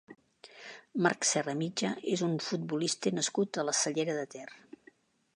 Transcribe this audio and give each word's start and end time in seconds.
Marc 1.05 1.25
Serramitja 1.31 1.91
és 2.15 2.23
un 2.27 2.33
futbolista 2.45 3.13
nascut 3.17 3.59
a 3.61 3.67
la 3.69 3.75
Cellera 3.81 4.17
de 4.21 4.25
Ter. 4.33 4.49